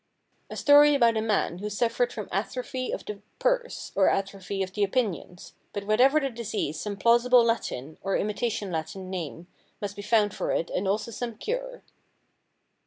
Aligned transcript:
A 0.49 0.55
story 0.55 0.95
about 0.95 1.15
a 1.15 1.21
man 1.21 1.59
who 1.59 1.69
suffered 1.69 2.11
from 2.11 2.27
atrophy 2.31 2.91
of 2.91 3.05
the 3.05 3.21
purse, 3.37 3.91
or 3.93 4.09
atrophy 4.09 4.63
of 4.63 4.73
the 4.73 4.83
opinions; 4.83 5.53
but 5.73 5.83
whatever 5.85 6.19
the 6.19 6.31
disease 6.31 6.79
some 6.79 6.97
plausible 6.97 7.43
Latin, 7.43 7.99
or 8.01 8.17
imitation 8.17 8.71
Latin 8.71 9.11
name 9.11 9.45
must 9.79 9.95
be 9.95 10.01
found 10.01 10.33
for 10.33 10.49
it 10.53 10.71
and 10.71 10.87
also 10.87 11.11
some 11.11 11.37
cure. 11.37 11.83